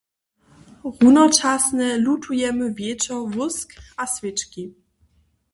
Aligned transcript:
Runočasnje 0.99 1.89
lutujemy 2.03 2.65
wječor 2.77 3.21
wósk 3.33 3.69
a 4.01 4.03
swěčki. 4.13 4.63